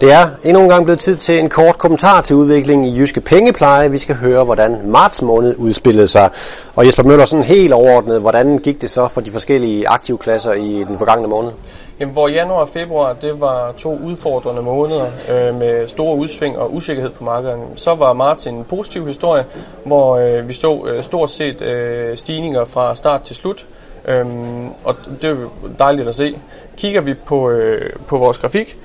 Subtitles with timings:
[0.00, 3.20] Det er endnu en gang blevet tid til en kort kommentar til udviklingen i Jyske
[3.20, 3.90] Pengepleje.
[3.90, 6.30] Vi skal høre, hvordan marts måned udspillede sig.
[6.76, 10.84] Og Jesper Møller, sådan helt overordnet, hvordan gik det så for de forskellige aktivklasser i
[10.88, 11.50] den forgangne måned?
[12.00, 16.74] Jamen, hvor januar og februar, det var to udfordrende måneder øh, med store udsving og
[16.74, 17.56] usikkerhed på markedet.
[17.76, 19.44] Så var marts en positiv historie,
[19.84, 23.66] hvor øh, vi så øh, stort set øh, stigninger fra start til slut.
[24.04, 25.36] Øhm, og det er
[25.78, 26.38] dejligt at se.
[26.76, 28.76] Kigger vi på, øh, på vores grafik,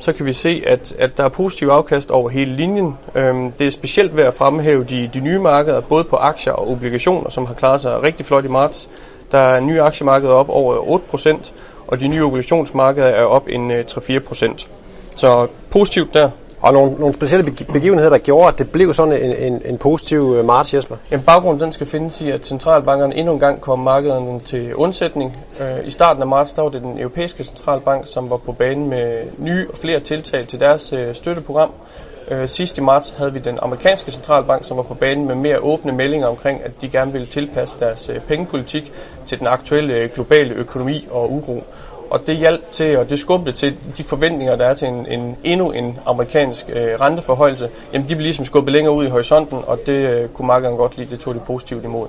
[0.00, 2.98] så kan vi se, at, at der er positiv afkast over hele linjen.
[3.14, 6.70] Øhm, det er specielt ved at fremhæve de, de nye markeder, både på aktier og
[6.70, 8.88] obligationer, som har klaret sig rigtig flot i marts.
[9.32, 11.52] Der er nye aktiemarkeder op over 8%,
[11.86, 14.66] og de nye obligationsmarkeder er op en øh, 3-4%.
[15.16, 16.30] Så positivt der.
[16.60, 20.34] Og nogle, nogle specielle begivenheder, der gjorde, at det blev sådan en, en, en positiv
[20.38, 20.96] øh, march, Jesper?
[21.10, 25.36] Jamen, baggrunden den skal findes i, at centralbankerne endnu en gang kom markederne til undsætning.
[25.60, 28.88] Øh, I starten af marts der var det den europæiske centralbank, som var på banen
[28.88, 31.70] med nye og flere tiltag til deres øh, støtteprogram.
[32.30, 35.58] Øh, sidst i marts havde vi den amerikanske centralbank, som var på banen med mere
[35.58, 38.92] åbne meldinger omkring, at de gerne ville tilpasse deres øh, pengepolitik
[39.26, 41.62] til den aktuelle øh, globale økonomi og uro
[42.10, 45.36] og det hjalp til, og det skubbede til de forventninger, der er til en, en
[45.44, 49.78] endnu en amerikansk øh, renteforhøjelse, jamen de blev ligesom skubbet længere ud i horisonten, og
[49.86, 52.06] det øh, kunne markederne godt lide, det tog de positivt imod.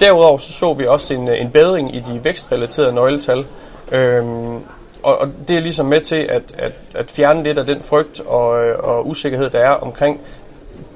[0.00, 3.44] Derudover så, så vi også en, en bedring i de vækstrelaterede nøgletal,
[3.92, 4.54] øhm,
[5.02, 8.20] og, og det er ligesom med til at, at, at fjerne lidt af den frygt
[8.20, 10.20] og, øh, og usikkerhed, der er omkring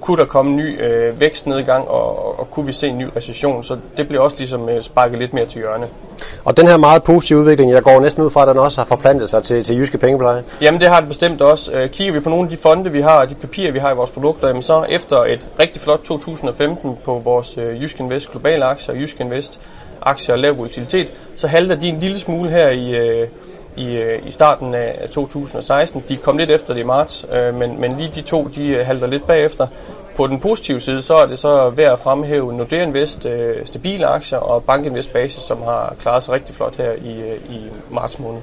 [0.01, 3.65] kunne der komme en ny øh, vækstnedgang, og, og kunne vi se en ny recession,
[3.65, 5.89] så det bliver også ligesom øh, sparket lidt mere til hjørne.
[6.45, 8.87] Og den her meget positive udvikling, jeg går næsten ud fra, at den også har
[8.87, 10.45] forplantet sig til, til jyske pengepleje?
[10.61, 11.73] Jamen det har det bestemt også.
[11.73, 13.93] Øh, kigger vi på nogle af de fonde, vi har, og de papirer, vi har
[13.93, 18.31] i vores produkter, jamen, så efter et rigtig flot 2015 på vores øh, Jysk Invest
[18.31, 19.61] globale aktier, Jysk Invest
[20.03, 22.97] aktier og lav volatilitet, så halter de en lille smule her i...
[22.97, 23.29] Øh,
[23.77, 26.05] i, øh, i starten af 2016.
[26.09, 28.87] De kom lidt efter det i marts, øh, men, men lige de to de øh,
[28.87, 29.67] halter lidt bagefter.
[30.17, 34.07] På den positive side, så er det så værd at fremhæve Nordea Invest, øh, stabile
[34.07, 37.61] aktier og Bank Invest Basis, som har klaret sig rigtig flot her i, øh, i
[37.91, 38.41] marts måned.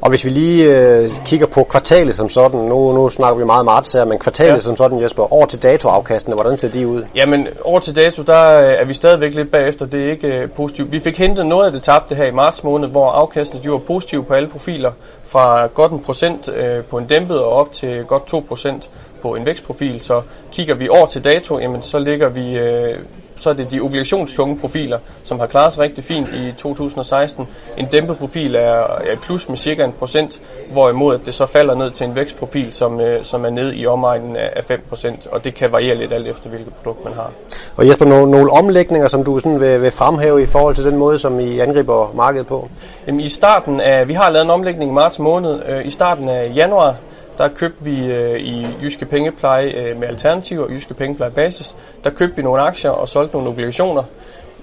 [0.00, 3.64] Og hvis vi lige øh, kigger på kvartalet som sådan, nu, nu snakker vi meget
[3.64, 4.60] marts her, men kvartalet ja.
[4.60, 7.04] som sådan, Jesper, over til datoafkastene, hvordan ser de ud?
[7.14, 10.50] Jamen, over til dato, der øh, er vi stadigvæk lidt bagefter, det er ikke øh,
[10.50, 10.92] positivt.
[10.92, 13.78] Vi fik hentet noget af det tabte her i marts måned, hvor afkastene de var
[13.78, 14.92] positive på alle profiler,
[15.26, 18.90] fra godt en procent øh, på en dæmpet og op til godt 2 procent
[19.24, 20.00] på en vækstprofil.
[20.00, 22.98] Så kigger vi år til dato, jamen, så ligger vi øh,
[23.36, 27.48] så er det de obligationstunge profiler, som har klaret sig rigtig fint i 2016.
[27.78, 28.86] En dæmpet profil er,
[29.22, 30.40] plus med cirka en procent,
[30.72, 34.36] hvorimod det så falder ned til en vækstprofil, som, øh, som er nede i omegnen
[34.36, 37.30] af 5 procent, og det kan variere lidt alt efter, hvilket produkt man har.
[37.76, 40.96] Og Jesper, nogle, nogle omlægninger, som du sådan vil, vil fremhæve i forhold til den
[40.96, 42.68] måde, som I angriber markedet på?
[43.06, 45.62] Jamen, i starten af, vi har lavet en omlægning i marts måned.
[45.66, 46.94] Øh, I starten af januar,
[47.38, 52.36] der købte vi øh, i Jyske Pengepleje øh, med alternativer, Jyske Pengepleje basis, der købte
[52.36, 54.02] vi nogle aktier og solgte nogle obligationer.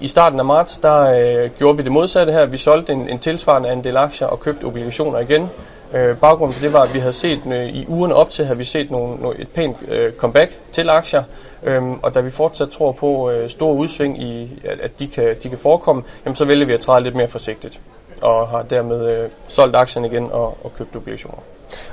[0.00, 2.46] I starten af marts, der øh, gjorde vi det modsatte her.
[2.46, 5.48] Vi solgte en, en tilsvarende andel aktier og købte obligationer igen.
[5.94, 8.58] Øh, baggrunden for det var, at vi havde set øh, i ugerne op til, havde
[8.58, 11.22] vi set nogle, nogle, et pænt øh, comeback til aktier.
[11.62, 15.36] Øh, og da vi fortsat tror på øh, store udsving i, at, at de, kan,
[15.42, 17.80] de kan forekomme, jamen, så vælger vi at træde lidt mere forsigtigt.
[18.22, 21.38] Og har dermed øh, solgt aktierne igen og, og købt obligationer.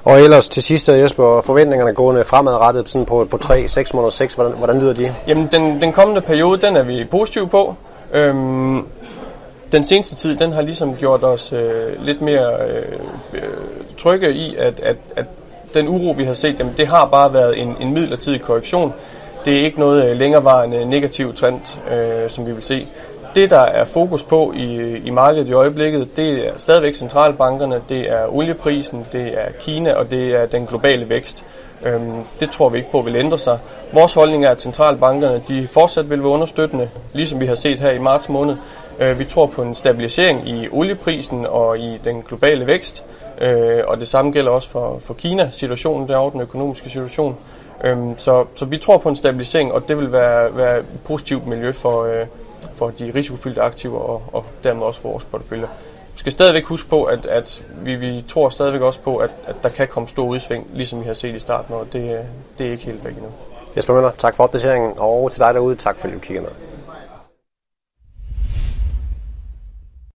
[0.03, 4.33] Og ellers til sidst, Jesper, forventningerne gående fremadrettet sådan på, på 3, 6 måneder 6,
[4.33, 5.15] hvordan, hvordan lyder de?
[5.27, 7.75] Jamen, den, den kommende periode, den er vi positive på.
[8.13, 8.85] Øhm,
[9.71, 12.99] den seneste tid, den har ligesom gjort os øh, lidt mere øh,
[13.33, 13.43] øh
[13.97, 15.25] trygge i, at, at, at
[15.73, 18.93] den uro, vi har set, jamen, det har bare været en, en midlertidig korrektion.
[19.45, 21.59] Det er ikke noget øh, længerevarende negativ trend,
[21.91, 22.87] øh, som vi vil se
[23.35, 28.11] det, der er fokus på i, i markedet i øjeblikket, det er stadigvæk centralbankerne, det
[28.11, 31.45] er olieprisen, det er Kina og det er den globale vækst.
[31.85, 33.59] Øhm, det tror vi ikke på vil ændre sig.
[33.93, 37.91] Vores holdning er, at centralbankerne de fortsat vil være understøttende, ligesom vi har set her
[37.91, 38.55] i marts måned.
[38.99, 43.05] Øh, vi tror på en stabilisering i olieprisen og i den globale vækst,
[43.41, 47.37] øh, og det samme gælder også for, for Kina-situationen, derovre den økonomiske situation.
[47.83, 51.47] Øhm, så, så vi tror på en stabilisering, og det vil være, være et positivt
[51.47, 52.25] miljø for, øh,
[52.79, 55.67] for de risikofyldte aktiver og, og dermed også for vores portefølje.
[56.13, 59.55] Vi skal stadigvæk huske på, at, at vi, vi tror stadigvæk også på, at, at
[59.63, 62.23] der kan komme store udsving, ligesom vi har set i starten, og det, øh,
[62.57, 63.31] det er ikke helt væk endnu.
[63.75, 66.68] Jesper Møller, tak for opdateringen, og til dig derude, tak fordi du kiggede med.